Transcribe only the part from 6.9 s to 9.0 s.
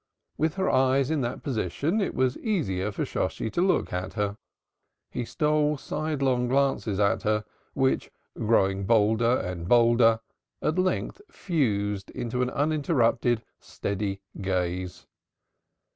at her, which, growing